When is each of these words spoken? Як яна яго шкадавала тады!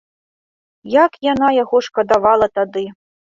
Як 0.93 1.11
яна 1.31 1.49
яго 1.63 1.83
шкадавала 1.89 2.47
тады! 2.59 2.85